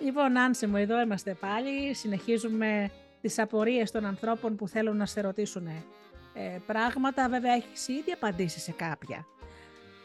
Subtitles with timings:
[0.00, 1.94] Λοιπόν, Άνση μου, εδώ είμαστε πάλι.
[1.94, 2.90] Συνεχίζουμε
[3.20, 7.28] τις απορίες των ανθρώπων που θέλουν να σε ρωτήσουν ε, πράγματα.
[7.28, 9.26] Βέβαια, έχεις ήδη απαντήσει σε κάποια.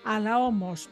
[0.04, 0.90] Αλλά όμως,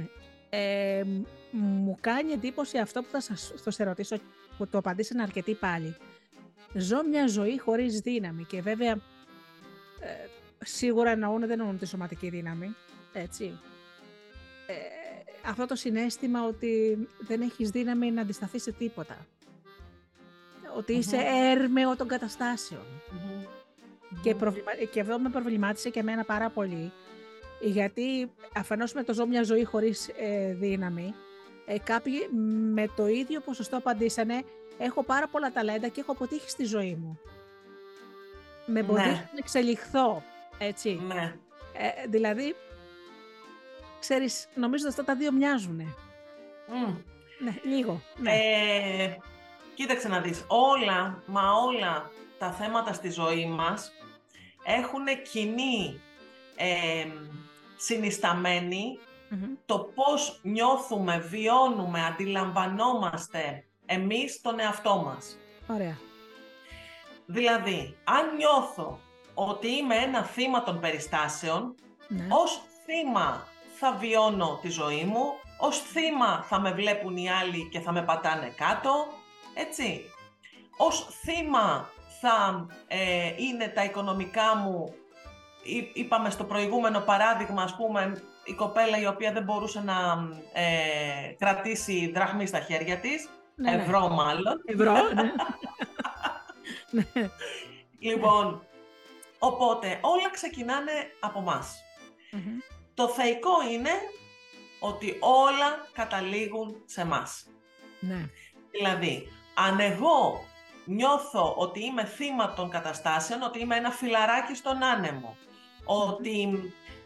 [0.50, 1.02] ε,
[1.50, 4.16] μου κάνει εντύπωση αυτό που θα σας το σε ρωτήσω,
[4.58, 5.96] που το απαντήσανε αρκετοί πάλι.
[6.74, 8.92] Ζω μια ζωή χωρίς δύναμη και βέβαια
[10.00, 10.28] ε,
[10.64, 12.74] σίγουρα εννοούν, δεν εννοούν τη σωματική δύναμη,
[13.12, 13.58] έτσι.
[14.66, 15.05] Ε,
[15.46, 19.26] αυτό το συνέστημα ότι δεν έχεις δύναμη να αντισταθείς σε τίποτα.
[20.76, 21.16] Ότι είσαι
[21.52, 22.84] έρμεο των καταστασεων
[24.22, 24.72] Και, προβλημα...
[24.92, 26.92] και εδώ με προβλημάτισε και εμένα πάρα πολύ,
[27.60, 31.14] γιατί αφενός με το ζω μια ζωή χωρίς ε, δύναμη,
[31.66, 32.28] ε, κάποιοι
[32.72, 34.42] με το ίδιο ποσοστό απαντήσανε
[34.78, 37.18] έχω πάρα πολλά ταλέντα και έχω αποτύχει στη ζωή μου.
[38.66, 39.06] Με μπορεί ναι.
[39.06, 40.22] να εξελιχθώ,
[40.58, 41.00] έτσι.
[41.06, 41.34] Ναι.
[41.72, 42.54] Ε, δηλαδή,
[44.08, 45.76] ξέρεις, νομίζω ότι αυτά τα δύο μοιάζουν.
[47.38, 48.02] Ναι, λίγο.
[48.16, 48.30] Ναι.
[48.32, 49.16] Ε,
[49.74, 53.92] κοίταξε να δεις, όλα, μα όλα τα θέματα στη ζωή μας
[54.64, 56.00] έχουν κοινή
[56.56, 57.06] ε,
[57.76, 58.98] συνισταμένη
[59.66, 65.38] το πώς νιώθουμε, βιώνουμε, αντιλαμβανόμαστε εμείς τον εαυτό μας.
[65.66, 65.98] Ωραία.
[67.26, 69.00] Δηλαδή, αν νιώθω
[69.34, 71.74] ότι είμαι ένα θύμα των περιστάσεων,
[72.08, 72.26] ναι.
[72.30, 73.46] ως θύμα
[73.78, 78.02] θα βιώνω τη ζωή μου, ως θύμα θα με βλέπουν οι άλλοι και θα με
[78.02, 79.06] πατάνε κάτω,
[79.54, 80.10] έτσι.
[80.76, 84.94] Ως θύμα θα ε, είναι τα οικονομικά μου,
[85.92, 89.94] είπαμε στο προηγούμενο παράδειγμα, ας πούμε, η κοπέλα η οποία δεν μπορούσε να
[90.52, 93.82] ε, κρατήσει δραχμή στα χέρια της, ναι, ναι.
[93.82, 94.62] ευρώ μάλλον.
[94.64, 95.32] Ευρώ, ναι.
[97.12, 97.30] ναι.
[97.98, 98.66] λοιπόν,
[99.38, 101.80] οπότε όλα ξεκινάνε από μας.
[102.96, 103.90] Το θεϊκό είναι
[104.80, 107.46] ότι όλα καταλήγουν σε μας.
[108.00, 108.30] Ναι.
[108.70, 110.44] Δηλαδή, αν εγώ
[110.84, 115.36] νιώθω ότι είμαι θύμα των καταστάσεων, ότι είμαι ένα φιλαράκι στον άνεμο,
[115.84, 116.48] ότι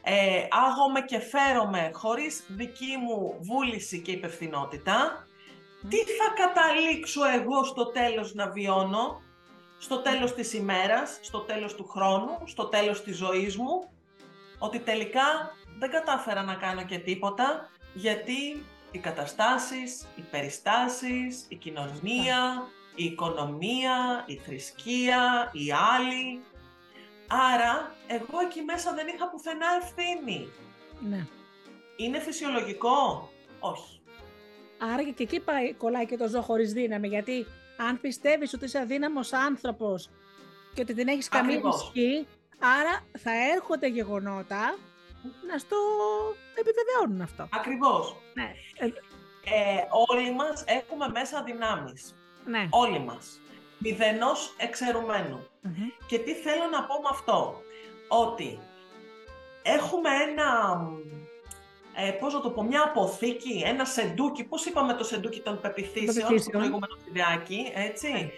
[0.02, 5.26] ε, άγομαι και φέρομαι χωρίς δική μου βούληση και υπευθυνότητα,
[5.88, 9.22] τι θα καταλήξω εγώ στο τέλος να βιώνω,
[9.78, 13.90] στο τέλος της ημέρας, στο τέλος του χρόνου, στο τέλος της ζωής μου,
[14.58, 22.66] ότι τελικά δεν κατάφερα να κάνω και τίποτα, γιατί οι καταστάσεις, οι περιστάσεις, η κοινωνία,
[22.94, 26.40] η οικονομία, η θρησκεία, οι άλλοι.
[27.28, 30.48] Άρα, εγώ εκεί μέσα δεν είχα πουθενά ευθύνη.
[31.00, 31.26] Ναι.
[31.96, 33.30] Είναι φυσιολογικό;
[33.60, 34.00] Όχι.
[34.92, 37.46] Άρα και εκεί πάει, κολλάει και το ζω χωρίς δύναμη, γιατί
[37.88, 40.10] αν πιστεύεις ότι είσαι αδύναμος άνθρωπος
[40.74, 42.26] και ότι δεν έχεις καμία ισχύ,
[42.58, 44.78] άρα θα έρχονται γεγονότα
[45.48, 45.76] να στο
[46.54, 47.48] επιβεβαιώνουν αυτό.
[47.52, 48.16] Ακριβώς.
[48.34, 48.52] Ναι.
[49.44, 52.14] Ε, όλοι μας έχουμε μέσα δυνάμεις.
[52.44, 52.68] Ναι.
[52.70, 53.40] Όλοι μας.
[53.78, 54.54] Μηδενός
[56.06, 57.62] Και τι θέλω να πω με αυτό;
[58.08, 58.58] Ότι
[59.62, 60.80] έχουμε ένα,
[61.96, 64.44] ε, πώς να το πω, μια αποθήκη, ένα σεντούκι.
[64.44, 68.12] Πώς είπαμε το σεντούκι των πεπιθήσεων στο προηγούμενο βιντεάκι, έτσι.
[68.12, 68.30] Ναι.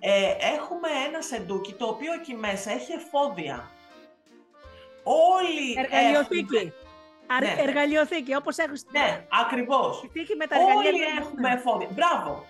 [0.00, 3.70] Ε, έχουμε ένα σεντούκι το οποίο εκεί μέσα έχει εφόδια.
[5.08, 6.56] Όλοι Εργαλειοθήκη.
[6.56, 6.74] Έχουμε...
[7.40, 7.62] Ναι.
[7.62, 10.02] Εργαλειοθήκη, όπως έχουν στην Ναι, ακριβώς.
[10.38, 11.88] με τα Όλοι έχουμε εφόδια.
[11.90, 12.46] Μπράβο.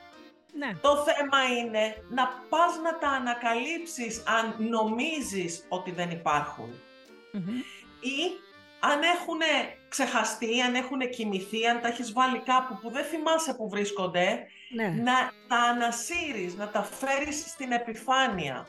[0.52, 0.72] Ναι.
[0.80, 6.70] Το θέμα είναι να πας να τα ανακαλύψεις αν νομίζεις ότι δεν υπαρχουν
[8.00, 8.19] Ή
[8.80, 9.40] αν έχουν
[9.88, 14.88] ξεχαστεί, αν έχουν κοιμηθεί, αν τα έχεις βάλει κάπου που δεν θυμάσαι που βρίσκονται, ναι.
[14.88, 18.66] να τα ανασύρεις, να τα φέρεις στην επιφανεια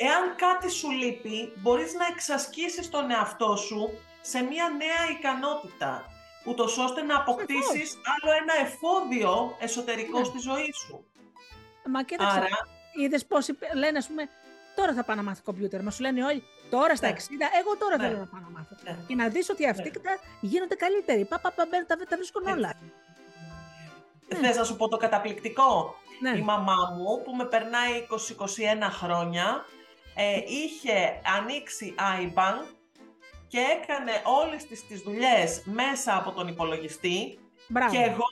[0.00, 6.04] Εάν κάτι σου λείπει, μπορείς να εξασκήσεις τον εαυτό σου σε μια νέα ικανότητα,
[6.44, 10.24] ούτως ώστε να αποκτήσεις άλλο ένα εφόδιο εσωτερικό ναι.
[10.24, 11.04] στη ζωή σου.
[11.90, 12.48] Μα κοίταξε, Άρα...
[13.02, 14.28] είδες πώς λένε, ας πούμε,
[14.74, 15.82] τώρα θα πάω να μάθω κομπιούτερ.
[15.82, 17.46] Μα σου λένε όλοι, τώρα στα 60, ναι.
[17.60, 18.06] εγώ τώρα ναι.
[18.06, 18.74] θέλω να πάω να μάθω.
[18.84, 18.96] Ναι.
[19.06, 19.92] Και να δεις ότι αυτοί
[20.40, 21.24] γίνονται καλύτεροι.
[21.24, 22.74] Πα, πα, πα, τα, τα βρίσκουν όλα.
[24.28, 25.96] Θες να σου πω το καταπληκτικό.
[26.36, 29.64] Η μαμά μου που με περνάει 20-21 χρόνια
[30.20, 32.64] ε, είχε ανοίξει iBank
[33.46, 37.38] και έκανε όλες τις, τις δουλειές μέσα από τον υπολογιστή
[37.68, 37.92] Μπράβο.
[37.92, 38.24] και εγώ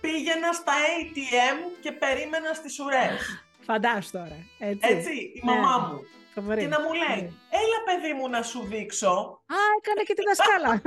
[0.00, 3.44] πήγαινα στα ATM και περίμενα στις ουρές.
[3.60, 4.46] Φαντάσου τώρα.
[4.58, 5.52] Έτσι, έτσι η ναι.
[5.52, 6.00] μαμά μου.
[6.34, 7.32] Και να μου λέει, ναι.
[7.60, 9.42] έλα παιδί μου να σου δείξω.
[9.46, 10.82] Α, έκανε και τη δασκάλα.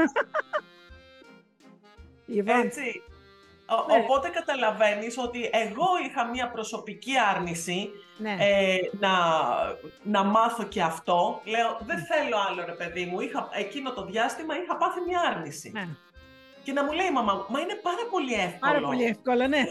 [2.65, 3.03] έτσι.
[3.67, 3.97] Ναι.
[4.03, 8.37] Οπότε καταλαβαίνεις ότι εγώ είχα μία προσωπική άρνηση ναι.
[8.39, 9.11] ε, να,
[10.03, 11.41] να μάθω και αυτό.
[11.45, 13.19] Λέω, δεν θέλω άλλο ρε παιδί μου.
[13.19, 15.71] Είχα, εκείνο το διάστημα είχα πάθει μία άρνηση.
[15.73, 15.87] Ναι.
[16.63, 18.73] Και να μου λέει η μαμά μα είναι πάρα πολύ εύκολο.
[18.73, 19.63] Πάρα πολύ εύκολο, ναι.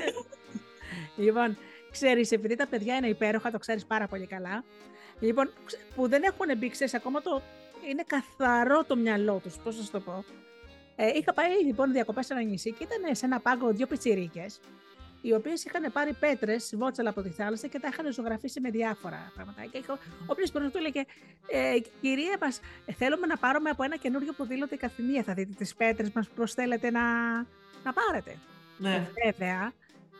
[1.16, 1.58] Λοιπόν,
[1.90, 4.64] ξέρεις, επειδή τα παιδιά είναι υπέροχα, το ξέρεις πάρα πολύ καλά.
[5.20, 5.50] Λοιπόν,
[5.94, 7.42] που δεν έχουν μπει, ξέρεις, ακόμα το.
[7.88, 10.24] Είναι καθαρό το μυαλό τους, πώς να σου το πω.
[10.96, 14.60] Ε, είχα πάει λοιπόν διακοπές σε ένα νησί και ήταν σε ένα πάγκο δύο πιτσιρίκες,
[15.22, 19.32] οι οποίες είχαν πάρει πέτρες, βότσαλα από τη θάλασσα και τα είχαν ζωγραφίσει με διάφορα
[19.34, 19.64] πράγματα.
[19.64, 19.82] Και
[20.26, 21.04] όποιο μπορεί του έλεγε,
[21.48, 25.22] ε, Κυρία μας, ε, θέλουμε να πάρουμε από ένα καινούριο ποδήλατο η καθημεία.
[25.22, 27.02] Θα δείτε τις πέτρες μας που θέλετε να,
[27.84, 28.38] να πάρετε.
[28.78, 29.08] Ναι.
[29.24, 29.72] Βέβαια,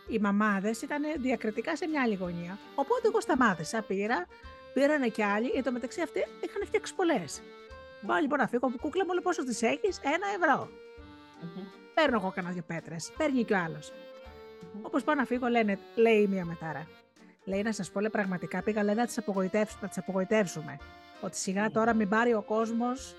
[0.08, 2.58] οι μαμάδες ήταν διακριτικά σε μια άλλη γωνία.
[2.74, 4.26] Οπότε εγώ σταμάτησα, πήρα,
[4.74, 5.52] πήρανε κι άλλοι.
[5.54, 7.40] Εν τω μεταξύ αυτοί είχαν φτιάξει πολλές.
[8.06, 10.68] Πάω λοιπόν να φύγω, κούκλα μου λέει πόσο τις έχεις, ένα ευρώ.
[11.94, 13.12] Παίρνω εγώ κανένα δύο πέτρες.
[13.16, 13.90] Παίρνει κι ο άλλος.
[13.90, 14.78] Mm-hmm.
[14.82, 16.88] Όπως πάω να φύγω, λένε, λέει η μία μετάρα.
[17.44, 20.76] Λέει να σας πω, λέει, πραγματικά πήγα λέει, να τις απογοητεύσουμε, απογοητεύσουμε.
[21.20, 23.16] Ότι σιγά τώρα μην πάρει ο κόσμος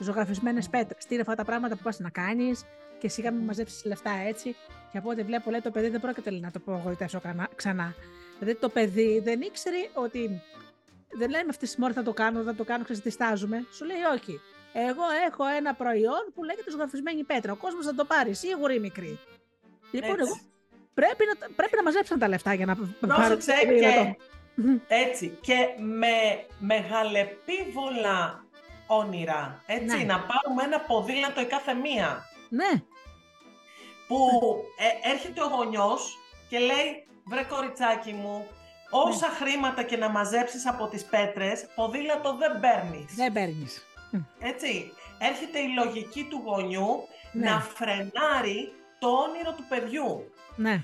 [0.00, 1.04] ζωγραφισμένες πέτρες.
[1.06, 2.64] Τι είναι αυτά τα πράγματα που πας να κάνεις
[2.98, 4.56] και σιγά μην μαζέψεις λεφτά έτσι.
[4.92, 7.20] Και από ό,τι βλέπω, λέει, το παιδί δεν πρόκειται λέει, να το απογοητεύσω
[7.54, 7.94] ξανά.
[8.38, 10.42] Δηλαδή το παιδί δεν ήξερε ότι
[11.12, 13.66] δεν λέμε αυτή τη μόρφη θα το κάνω, θα το κάνω, ξεστιστάζουμε.
[13.72, 14.40] Σου λέει όχι.
[14.72, 17.52] Εγώ έχω ένα προϊόν που λέγεται ζωγραφισμένη πέτρα.
[17.52, 19.18] Ο κόσμος θα το πάρει, σίγουρη ή μικρή.
[19.90, 20.40] Λοιπόν, εγώ
[20.94, 22.76] πρέπει να, πρέπει να μαζέψουν τα λεφτά για να
[23.06, 24.16] πάρουν και
[24.88, 28.44] έτσι και με μεγαλεπίβολα
[28.86, 30.04] όνειρα, έτσι, ναι.
[30.04, 32.24] να πάρουμε ένα ποδήλατο η κάθε μία.
[32.48, 32.70] Ναι.
[34.08, 34.18] Που
[34.78, 36.18] ε, έρχεται ο γονιός
[36.48, 38.46] και λέει, βρε κοριτσάκι μου,
[38.90, 39.34] Όσα ναι.
[39.34, 43.14] χρήματα και να μαζέψεις από τις πέτρες, ποδήλατο δεν παίρνεις.
[43.14, 43.86] Δεν παίρνεις.
[44.38, 47.50] Έτσι, έρχεται η λογική του γονιού ναι.
[47.50, 50.32] να φρενάρει το όνειρο του παιδιού.
[50.56, 50.82] Ναι.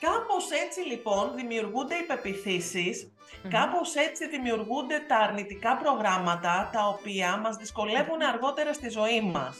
[0.00, 3.12] Κάπως έτσι λοιπόν δημιουργούνται οι πεπιθήσεις,
[3.48, 9.56] κάπως έτσι δημιουργούνται τα αρνητικά προγράμματα τα οποία μας δυσκολεύουν αργότερα στη ζωή μας.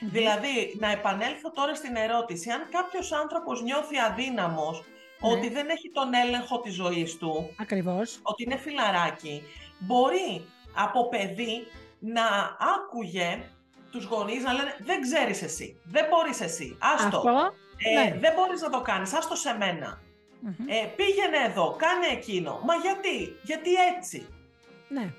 [0.00, 4.91] Δηλαδή, να επανέλθω τώρα στην ερώτηση, αν κάποιος άνθρωπος νιώθει αδύναμος ναι.
[5.22, 8.18] Ότι δεν έχει τον έλεγχο της ζωής του, Ακριβώς.
[8.22, 9.42] ότι είναι φιλαράκι,
[9.78, 11.66] μπορεί από παιδί
[11.98, 12.24] να
[12.76, 13.42] άκουγε
[13.90, 18.18] τους γονείς να λένε «Δεν ξέρεις εσύ, δεν μπορείς εσύ, άστο, Αυτό, ε, ναι.
[18.18, 20.00] δεν μπορείς να το κάνεις, άστο σε μενα
[20.66, 22.60] ε, πήγαινε εδώ, κάνε εκείνο».
[22.64, 24.26] Μα γιατί, γιατί έτσι.
[24.88, 25.12] Ναι.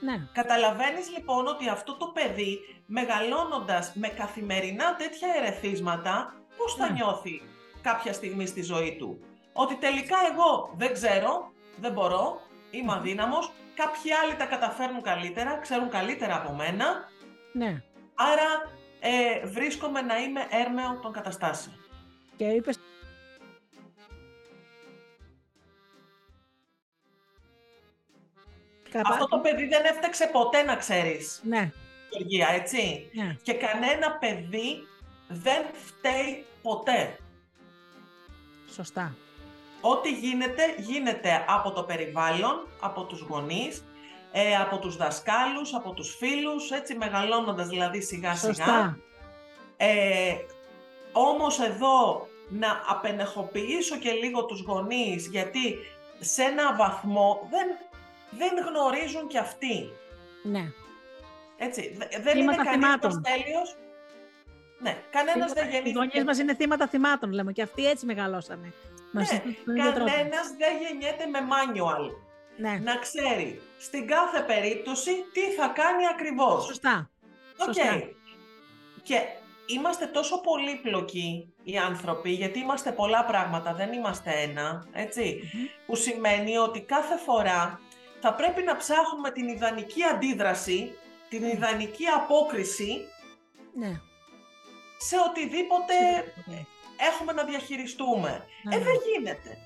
[0.00, 0.28] Ναι.
[0.32, 6.92] Καταλαβαίνεις λοιπόν ότι αυτό το παιδί μεγαλώνοντας με καθημερινά τέτοια ερεθίσματα, πώς θα ναι.
[6.92, 7.42] νιώθει;
[7.88, 9.20] Κάποια στιγμή στη ζωή του.
[9.52, 12.40] Ότι τελικά εγώ δεν ξέρω, δεν μπορώ,
[12.70, 16.86] είμαι αδύναμος, κάποιοι άλλοι τα καταφέρνουν καλύτερα, ξέρουν καλύτερα από μένα.
[17.52, 17.82] Ναι.
[18.14, 18.48] Άρα
[19.00, 21.76] ε, βρίσκομαι να είμαι έρμεο των καταστάσεων.
[22.36, 22.78] Και είπες
[29.04, 31.40] Αυτό το παιδί δεν έφταξε ποτέ να ξέρεις.
[31.44, 31.70] Ναι.
[32.10, 33.10] Γεωργία, έτσι.
[33.12, 33.36] Ναι.
[33.42, 34.86] Και κανένα παιδί
[35.28, 37.18] δεν φταίει ποτέ.
[38.76, 39.14] Σωστά.
[39.80, 43.84] Ό,τι γίνεται, γίνεται από το περιβάλλον, από τους γονείς,
[44.32, 48.98] ε, από τους δασκάλους, από τους φίλους, έτσι μεγαλώνοντας δηλαδή σιγά σιγά.
[49.76, 50.34] Ε,
[51.12, 55.76] όμως εδώ να απενεχοποιήσω και λίγο τους γονείς, γιατί
[56.20, 57.66] σε ένα βαθμό δεν,
[58.30, 59.90] δεν γνωρίζουν κι αυτοί.
[60.42, 60.72] Ναι.
[61.56, 63.76] Έτσι, δεν είναι κανένας τέλειος.
[64.78, 65.88] Ναι, κανένας δεν γεννήθηκε.
[65.88, 68.72] Οι γονείς μας είναι θύματα θυμάτων, λέμε, και αυτοί έτσι μεγαλώσανε.
[69.10, 69.24] Ναι,
[69.74, 72.10] κανένας δεν γεννιέται με manual.
[72.56, 72.80] Ναι.
[72.82, 76.64] Να ξέρει στην κάθε περίπτωση τι θα κάνει ακριβώς.
[76.64, 77.10] Σωστά.
[77.58, 78.02] Okay.
[79.02, 79.20] Και
[79.66, 84.86] είμαστε τόσο πολύπλοκοι οι άνθρωποι, γιατί είμαστε πολλά πράγματα, δεν είμαστε ένα,
[85.86, 87.80] που σημαίνει ότι κάθε φορά
[88.20, 93.08] θα πρέπει να ψάχνουμε την ιδανική αντίδραση, την ιδανική απόκριση
[93.74, 94.00] ναι.
[94.96, 95.94] Σε οτιδήποτε
[97.10, 98.44] έχουμε να διαχειριστούμε.
[98.70, 99.58] Ε, δεν γίνεται.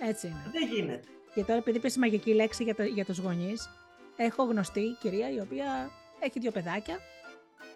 [0.00, 0.50] Έτσι είναι.
[0.52, 1.08] Δεν γίνεται.
[1.34, 3.70] Και τώρα επειδή είπες μαγική λέξη για, το, για τους γονείς,
[4.16, 6.98] έχω γνωστή κυρία η οποία έχει δύο παιδάκια,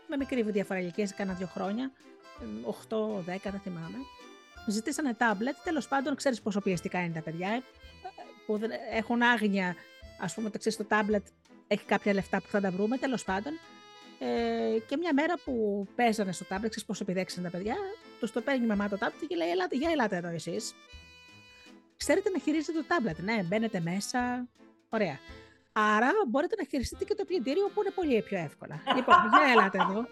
[0.06, 1.90] με μικρή διαφορά ηλικίας, κάνα δύο χρόνια,
[2.88, 3.96] 8-10 δεν θυμάμαι.
[4.66, 7.62] Ζητήσανε τάμπλετ, τέλος πάντων ξέρεις πόσο πιεστικά είναι τα παιδιά, ε,
[8.46, 8.60] που
[8.90, 9.74] έχουν άγνοια,
[10.20, 11.26] ας πούμε, το ξέρεις το τάμπλετ
[11.66, 13.52] έχει κάποια λεφτά που θα τα βρούμε, τέλος πάντων.
[14.18, 17.76] Ε, και μια μέρα που παίζανε στο τάμπλετ, ξέρεις πόσο επιδέξαν τα παιδιά,
[18.20, 20.74] τους το παίρνει η μαμά το τάμπλετ και λέει: Ελάτε, για ελάτε εδώ εσείς.
[21.96, 24.48] Ξέρετε να χειρίζετε το τάμπλετ, ναι, μπαίνετε μέσα.
[24.88, 25.18] Ωραία.
[25.72, 28.82] Άρα μπορείτε να χειριστείτε και το πλυντήριο που είναι πολύ πιο εύκολα.
[28.96, 30.06] λοιπόν, για ελάτε εδώ.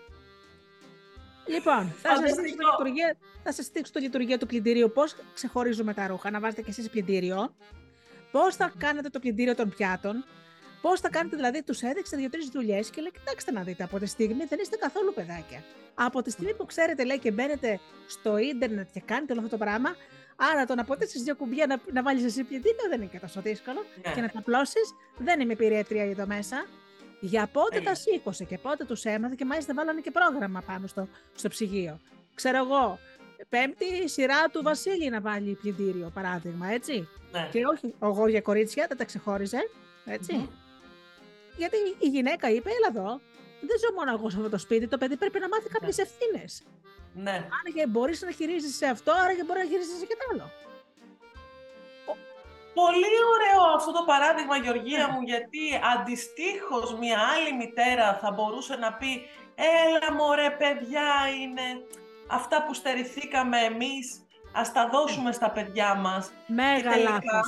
[1.46, 5.94] Λοιπόν, θα σας δείξω, το λειτουργία, θα σας δείξω το λειτουργία του πλυντηρίου, πώς ξεχωρίζουμε
[5.94, 7.54] τα ρούχα, να βάζετε και εσείς πλυντήριο,
[8.32, 10.24] πώς θα κάνετε το πλυντήριο των πιάτων,
[10.86, 14.06] Πώς θα κάνετε, δηλαδή, τους έδειξε δύο-τρεις δουλειές και λέει: Κοιτάξτε να δείτε, από τη
[14.06, 15.62] στιγμή δεν είστε καθόλου παιδάκια.
[15.94, 19.64] Από τη στιγμή που ξέρετε, λέει, και μπαίνετε στο ίντερνετ και κάνετε όλο αυτό το
[19.64, 19.96] πράγμα,
[20.36, 23.40] άρα το να ποτέ δύο κουμπιά να, να βάλεις εσύ πλυντήριο δεν είναι και τόσο
[23.40, 23.84] δύσκολο.
[24.04, 24.12] Ναι.
[24.14, 26.66] Και να τα απλώσεις, δεν είμαι πυρέτρια εδώ μέσα.
[27.20, 31.08] Για πότε τα σήκωσε και πότε τους έμαθε και μάλιστα βάλανε και πρόγραμμα πάνω στο,
[31.34, 32.00] στο ψυγείο.
[32.34, 32.98] Ξέρω εγώ,
[33.48, 37.08] πέμπτη σειρά του Βασίλη να βάλει πλυντήριο, παράδειγμα, έτσι.
[37.32, 37.48] Ναι.
[37.52, 39.58] Και όχι, εγώ για κορίτσια δεν τα ξεχώριζε,
[41.56, 43.20] Γιατί η γυναίκα είπε, έλα εδώ,
[43.60, 46.02] δεν ζω μόνο εγώ σε αυτό το σπίτι, το παιδί πρέπει να μάθει κάποιες ναι.
[46.02, 46.62] ευθύνες.
[47.14, 47.30] Ναι.
[47.30, 50.50] Άρα και μπορείς να χειρίζεσαι αυτό, άρα και μπορεί να χειρίζεσαι και το άλλο.
[52.74, 58.92] Πολύ ωραίο αυτό το παράδειγμα, Γεωργία μου, γιατί αντιστοίχως μια άλλη μητέρα θα μπορούσε να
[58.92, 61.08] πει «Έλα μωρέ παιδιά,
[61.40, 61.62] είναι
[62.26, 66.32] αυτά που στερηθήκαμε εμείς, ας τα δώσουμε στα παιδιά μας».
[66.46, 67.40] Μέγα και τελικά,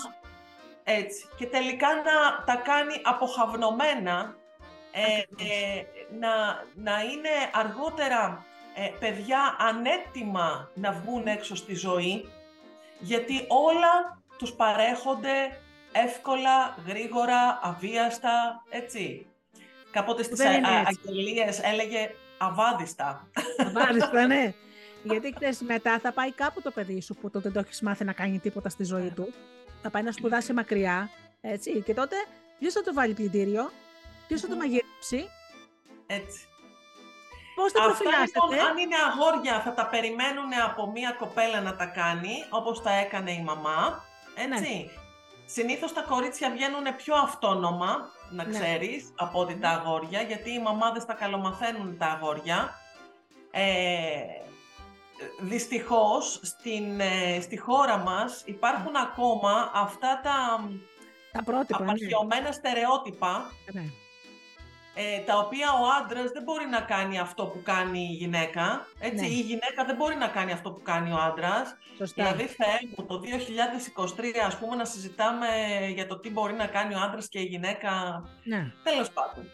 [0.88, 1.28] Έτσι.
[1.37, 4.37] Και τελικά να τα κάνει αποχαυνομένα,
[4.93, 5.85] ε, ε,
[6.19, 6.31] να,
[6.75, 12.28] να είναι αργότερα ε, παιδιά ανέτοιμα να βγουν έξω στη ζωή,
[12.99, 15.61] γιατί όλα τους παρέχονται
[15.93, 19.26] εύκολα, γρήγορα, αβίαστα, έτσι.
[19.90, 20.40] Κάποτε στις
[20.87, 23.28] αγγελίες έλεγε αβάδιστα.
[23.57, 24.52] Αβάδιστα, ναι.
[25.11, 28.05] Γιατί ξέρεις, μετά θα πάει κάπου το παιδί σου που τότε δεν το έχεις μάθει
[28.05, 29.33] να κάνει τίποτα στη ζωή του.
[29.83, 31.80] Θα πάει να σπουδάσει μακριά, έτσι.
[31.80, 32.16] Και τότε
[32.59, 33.71] ποιος θα το βάλει πλυντήριο,
[34.26, 35.28] ποιος θα το μαγειρέψει;
[36.06, 36.47] Έτσι.
[37.54, 41.87] Πώς θα Αυτά λοιπόν, αν είναι αγόρια, θα τα περιμένουν από μία κοπέλα να τα
[41.87, 44.04] κάνει, όπως τα έκανε η μαμά.
[44.35, 44.73] Έτσι.
[44.73, 44.90] Ναι.
[45.47, 48.59] Συνήθως τα κορίτσια βγαίνουν πιο αυτόνομα, να ναι.
[48.59, 52.75] ξέρεις, από ότι τα αγόρια, γιατί οι μαμάδες τα καλομαθαίνουν τα αγόρια.
[53.50, 54.45] Ε,
[55.40, 60.68] δυστυχώς, στην, ε, στη χώρα μας υπάρχουν ακόμα αυτά τα,
[61.32, 61.85] τα πρότυπα, ναι.
[61.85, 63.82] απαρχαιωμένα στερεότυπα, ναι
[64.99, 68.87] ε, τα οποία ο άντρας δεν μπορεί να κάνει αυτό που κάνει η γυναίκα.
[68.99, 69.30] Έτσι, ναι.
[69.30, 71.76] η γυναίκα δεν μπορεί να κάνει αυτό που κάνει ο άντρας.
[72.14, 75.49] Δηλαδή, Θεέ μου, το 2023, ας πούμε, να συζητάμε
[75.94, 78.23] για το τι μπορεί να κάνει ο άντρας και η γυναίκα.
[78.44, 78.73] Ναι.
[78.82, 79.44] Τέλος πάντων.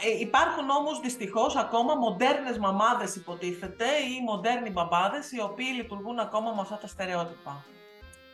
[0.00, 6.52] Ε, υπάρχουν όμως δυστυχώς ακόμα μοντέρνες μαμάδες υποτίθεται ή μοντέρνοι μπαμπάδες οι οποίοι λειτουργούν ακόμα
[6.52, 7.64] με αυτά τα στερεότυπα.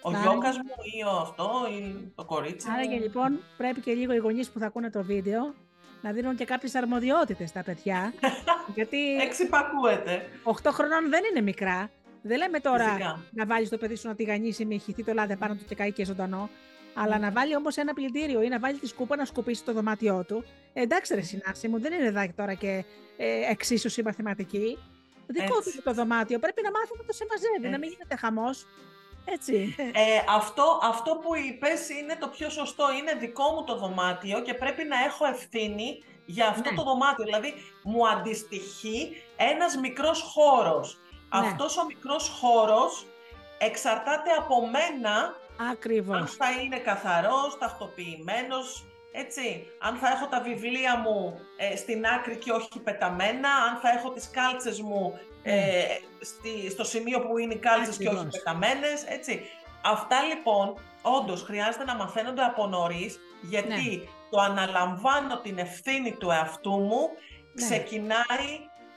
[0.02, 4.12] Ο γιόκας μου ή ο αυτό ή το κορίτσι Άρα και λοιπόν πρέπει και λίγο
[4.12, 5.54] οι γονείς που θα ακούνε το βίντεο
[6.02, 8.12] να δίνουν και κάποιες αρμοδιότητες στα παιδιά.
[8.76, 10.28] γιατί Εξυπακούεται.
[10.44, 11.90] 8 χρονών δεν είναι μικρά.
[12.22, 12.96] Δεν λέμε τώρα
[13.30, 15.74] να βάλεις το παιδί σου να τη γανίσει με ηχηθεί το λάδι πάνω του και
[15.74, 16.50] καεί και ζωντανό.
[17.02, 20.24] Αλλά να βάλει όμως ένα πλυντήριο ή να βάλει τη σκούπα να σκουπίσει το δωμάτιό
[20.26, 20.44] του.
[20.72, 22.84] Ε, εντάξει, ρε συνάση μου, δεν είναι εδώ τώρα και
[23.16, 24.78] ε, εξίσωση μαθηματική.
[25.26, 26.38] Δικό του το δωμάτιο.
[26.38, 28.66] Πρέπει να μάθουμε το σε μαζεύει, να μην γίνεται χαμός.
[29.24, 29.74] Έτσι.
[29.78, 32.84] Ε, αυτό, αυτό που είπες είναι το πιο σωστό.
[32.98, 36.76] Είναι δικό μου το δωμάτιο και πρέπει να έχω ευθύνη για αυτό ναι.
[36.76, 37.24] το δωμάτιο.
[37.24, 40.98] Δηλαδή, μου αντιστοιχεί ένας μικρός χώρος.
[41.34, 41.46] Ναι.
[41.46, 43.06] Αυτός ο μικρός χώρος
[43.58, 45.34] εξαρτάται από μένα
[45.70, 46.16] Ακριβώς.
[46.16, 49.66] αν θα είναι καθαρός, ταυτοποιημένος, έτσι.
[49.78, 54.10] Αν θα έχω τα βιβλία μου ε, στην άκρη και όχι πεταμένα, αν θα έχω
[54.10, 55.84] τις κάλτσες μου ε,
[56.20, 59.42] στη, στο σημείο που είναι οι κάλτσες και όχι πεταμένες, έτσι.
[59.84, 64.04] Αυτά λοιπόν, όντως, χρειάζεται να μαθαίνονται από νωρίς, γιατί ναι.
[64.30, 67.08] το αναλαμβάνω την ευθύνη του εαυτού μου,
[67.52, 67.64] ναι.
[67.64, 68.50] ξεκινάει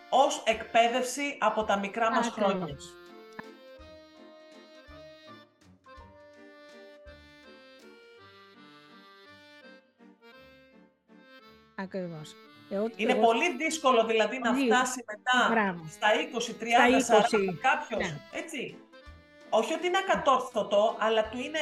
[0.10, 2.76] ως εκπαίδευση από τα μικρά μας χρόνια.
[11.82, 12.36] Ακριβώς.
[12.96, 16.08] Είναι πολύ δύσκολο δηλαδή να φτάσει μετά στα
[16.38, 16.66] 20, 30,
[17.48, 18.00] 40 κάποιος.
[18.00, 18.40] Ναι.
[18.40, 18.78] Έτσι.
[19.50, 21.60] Όχι ότι είναι ακατόρθωτο, αλλά του είναι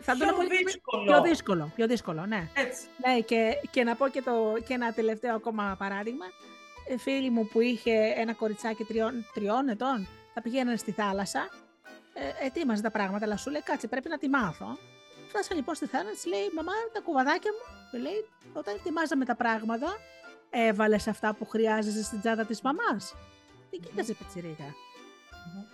[0.00, 1.04] θα πιο το δύσκολο.
[1.04, 2.48] Πιο δύσκολο, πιο δύσκολο, ναι.
[2.54, 2.86] Έτσι.
[3.06, 4.32] Ναι, και, και να πω και, το,
[4.66, 6.24] και ένα τελευταίο ακόμα παράδειγμα.
[6.88, 11.48] Ε, φίλη μου που είχε ένα κοριτσάκι τριών, τριών ετών, θα πηγαίνανε στη θάλασσα,
[12.14, 14.78] ε, ετοίμαζε τα πράγματα, αλλά σου λέει κάτσε πρέπει να τη μάθω.
[15.30, 19.88] Φτάσα λοιπόν στη θάλασσα, λέει μαμά τα κουβαδάκια μου, λέει όταν ετοιμάζαμε τα πράγματα,
[20.50, 23.14] έβαλες αυτά που χρειάζεσαι στην τσάντα της μαμάς.
[23.70, 24.74] Τι κοίταζε πετσιρίκα.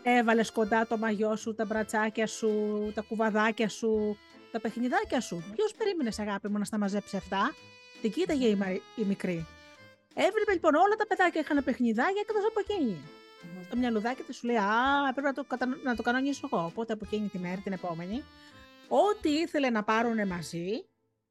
[0.02, 2.52] Έβαλες κοντά το μαγιό σου, τα μπρατσάκια σου,
[2.94, 4.18] τα κουβαδάκια σου,
[4.52, 5.44] τα παιχνιδάκια σου.
[5.54, 7.54] Ποιος περίμενες, αγάπη μου, να στα μαζέψει αυτά;
[8.00, 9.46] Την κοίταγε η, η μικρή.
[10.14, 12.96] Έβλεπε λοιπόν όλα τα παιδάκια είχαν παιχνιδάκια εκτό από εκείνη.
[13.02, 13.66] Mm-hmm.
[13.70, 15.46] Το μυαλουδάκι της σου λέει: Α, πρέπει να το,
[15.82, 16.64] να το κανονίσω εγώ.
[16.64, 18.24] Οπότε από εκείνη τη μέρα, την επόμενη,
[18.88, 20.68] ό,τι ήθελε να πάρουν μαζί,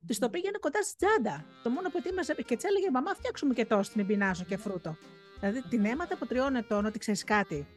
[0.07, 1.45] Της το πήγαινε κοντά στη τσάντα.
[1.63, 4.97] Το μόνο που ετοίμαζε και της έλεγε: Μαμά, φτιάξουμε και τόσο την πεινάζω και φρούτο.
[5.39, 7.67] Δηλαδή την αίματα από τριών ετών ότι ξέρεις κάτι.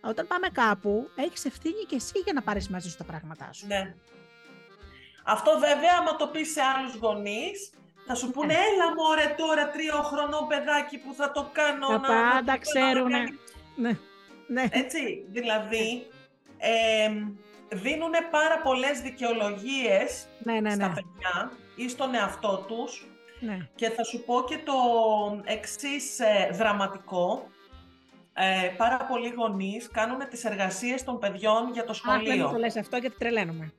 [0.00, 3.66] Όταν πάμε κάπου, έχεις ευθύνη και εσύ για να πάρεις μαζί σου τα πράγματά σου.
[3.66, 3.94] Ναι.
[5.24, 7.70] Αυτό βέβαια, άμα το πεις σε άλλους γονείς,
[8.06, 11.86] Θα σου πούνε, έλα μωρέ τώρα τρία χρονών παιδάκι που θα το κάνω.
[11.86, 13.10] Τα πάντα ξέρουν.
[13.76, 13.98] Ναι.
[14.46, 14.68] ναι.
[14.70, 16.06] Έτσι, δηλαδή,
[16.58, 17.10] ε,
[17.68, 20.94] δίνουν πάρα πολλές δικαιολογίες ναι, ναι, στα ναι.
[20.94, 23.06] παιδιά ή στον εαυτό τους
[23.40, 23.68] ναι.
[23.74, 24.74] και θα σου πω και το
[25.44, 27.48] εξής ε, δραματικό.
[28.38, 32.44] Ε, πάρα πολλοί γονείς κάνουν τις εργασίες των παιδιών για το σχολείο.
[32.44, 33.72] Αχ, το λες αυτό γιατί τρελαίνουμε.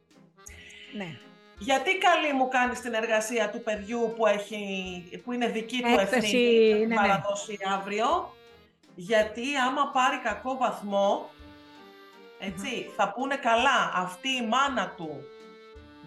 [0.97, 1.17] Ναι.
[1.59, 6.15] Γιατί καλή μου κάνεις την εργασία του παιδιού που, έχει, που είναι δική του Έκθεση,
[6.15, 6.95] ευθύνη και θα την ναι, ναι.
[6.95, 8.33] παραδώσει αύριο;
[8.95, 11.29] Γιατί άμα πάρει κακό βαθμό,
[12.39, 15.23] έτσι, θα πούνε καλά, αυτή η μάνα του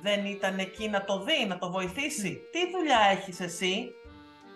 [0.03, 2.41] δεν ήταν εκεί να το δει, να το βοηθήσει.
[2.53, 3.93] Τι δουλειά έχεις εσύ;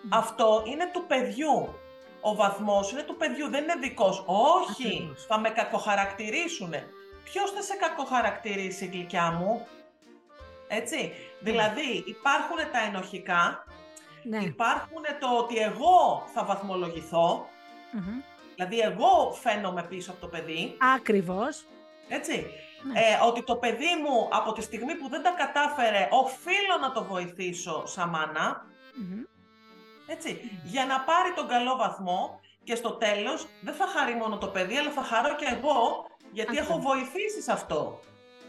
[0.09, 1.75] Αυτό είναι του παιδιού.
[2.21, 4.23] Ο βαθμός είναι του παιδιού, δεν είναι δικός.
[4.27, 5.25] Όχι, Ακριβώς.
[5.27, 6.87] θα με κακοχαρακτηρίσουνε.
[7.25, 9.67] Ποιος θα σε κακοχαρακτηρίσει, γλυκιά μου;
[10.69, 13.65] Έτσι, δηλαδή υπάρχουν τα ενοχικά,
[14.23, 14.39] Ναι.
[14.39, 17.47] υπάρχουν το ότι εγώ θα βαθμολογηθώ,
[17.93, 18.21] Μμμ.
[18.55, 21.65] Δηλαδή εγώ φαίνομαι πίσω από το παιδί, Ακριβώς.
[22.09, 22.47] έτσι.
[22.93, 23.01] Ναι.
[23.01, 27.05] Ε, ότι το παιδί μου από τη στιγμή που δεν τα κατάφερε, οφείλω να το
[27.05, 29.23] βοηθήσω σαν μάνα, Μμμ.
[30.07, 34.47] έτσι, για να πάρει τον καλό βαθμό και στο τέλος δεν θα χαρεί μόνο το
[34.47, 36.73] παιδί, αλλά θα χαρώ και εγώ, γιατί Αυτό.
[36.73, 38.01] έχω βοηθήσει σε αυτό.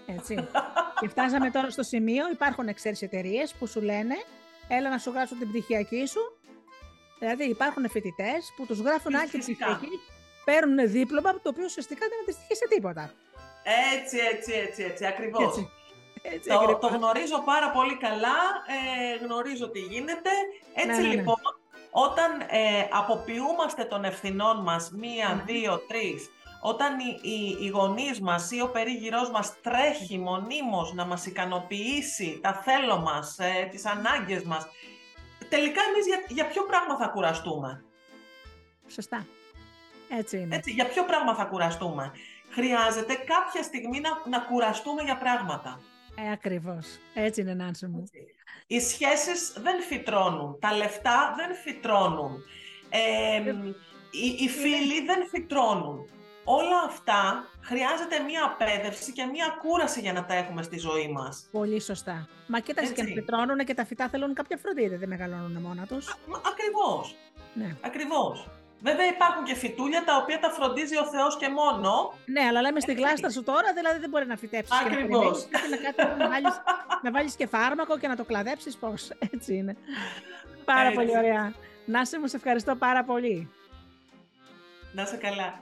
[0.06, 0.48] Έτσι.
[1.00, 4.16] και φτάσαμε τώρα στο σημείο, υπάρχουν ξέρεις εταιρείες που σου λένε
[4.68, 6.35] έλα να σου γράψω την πτυχιακή σου.
[7.20, 9.66] Δηλαδή υπάρχουν φοιτητές που τους γράφουν άλλη την Φυσικά.
[9.66, 10.00] πτυχιακή,
[10.46, 13.12] παίρνουν δίπλωμα το οποίο ουσιαστικά δεν αντιστοιχεί σε τίποτα.
[13.94, 15.44] Έτσι, έτσι, έτσι, έτσι, ακριβώς.
[15.46, 15.70] Έτσι.
[16.22, 16.80] Έτσι, Το, ακριβώς.
[16.82, 18.38] το γνωρίζω πάρα πολύ καλά,
[18.76, 20.30] ε, γνωρίζω τι γίνεται.
[20.74, 21.14] Έτσι Ναι, ναι, ναι.
[21.16, 21.36] λοιπόν,
[21.92, 25.54] όταν ε, αποποιούμαστε των ευθυνών μας, μία, Ναι.
[25.54, 26.30] δύο, τρεις,
[26.62, 32.40] όταν οι, οι, οι γονείς μας ή ο περίγυρός μας τρέχει μονίμως να μας ικανοποιήσει
[32.42, 34.68] τα θέλω μας, ε, τις ανάγκες μας,
[35.56, 37.84] τελικά εμείς για, για ποιο πράγμα θα κουραστούμε;
[38.88, 39.26] Σωστά.
[40.10, 40.56] Έτσι είναι.
[40.56, 42.12] Έτσι, για ποιο πράγμα θα κουραστούμε;
[42.50, 45.80] Χρειάζεται κάποια στιγμή να, να κουραστούμε για πράγματα.
[46.16, 46.86] Ε, ακριβώς.
[47.14, 48.00] Έτσι είναι, Νάνση μου.
[48.00, 48.36] Έτσι.
[48.68, 52.44] Οι σχέσεις δεν φυτρώνουν, τα λεφτά δεν φυτρώνουν,
[52.90, 53.54] ε,
[54.12, 56.10] οι, οι φίλοι δεν φυτρώνουν.
[56.48, 61.48] Όλα αυτά χρειάζεται μία απέδευση και μία κούραση για να τα έχουμε στη ζωή μας.
[61.52, 62.28] Πολύ σωστά.
[62.48, 63.20] Μα κοίταξε και να Έτσι.
[63.20, 66.16] φυτρώνουν και τα φυτά θέλουν κάποια φροντίδα, δεν μεγαλώνουν μόνα τους.
[66.28, 67.16] Μα, ακριβώς,
[67.54, 67.76] Ναι.
[67.82, 68.48] ακριβώς.
[68.82, 72.14] Βέβαια υπάρχουν και φυτούλια τα οποία τα φροντίζει ο Θεός και μόνο.
[72.26, 73.04] Ναι, αλλά λέμε στη Έτσι.
[73.04, 74.80] γλάστα σου τώρα, δηλαδή δεν μπορεί να φυτέψεις.
[74.86, 75.44] Ακριβώς.
[75.44, 76.62] Και να, κάτι, να, βάλεις,
[77.02, 79.10] να βάλεις και φάρμακο και να το κλαδέψεις πώς.
[79.34, 79.78] Έτσι είναι.
[80.66, 80.96] Πάρα Έτσι.
[80.96, 81.54] πολύ ωραία.
[81.86, 83.50] Νάση μου, σε ευχαριστώ πάρα πολύ.
[84.94, 85.60] Να σε καλά.